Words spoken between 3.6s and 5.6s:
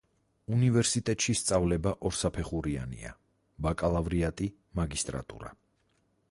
ბაკალავრიატი, მაგისტრატურა.